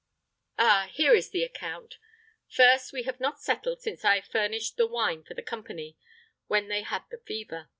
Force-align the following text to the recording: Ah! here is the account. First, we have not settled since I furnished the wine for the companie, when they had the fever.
Ah! 0.57 0.89
here 0.91 1.13
is 1.13 1.29
the 1.29 1.43
account. 1.43 1.99
First, 2.49 2.91
we 2.91 3.03
have 3.03 3.19
not 3.19 3.39
settled 3.39 3.81
since 3.83 4.03
I 4.03 4.19
furnished 4.19 4.77
the 4.77 4.87
wine 4.87 5.23
for 5.23 5.35
the 5.35 5.43
companie, 5.43 5.95
when 6.47 6.69
they 6.69 6.81
had 6.81 7.03
the 7.11 7.19
fever. 7.19 7.69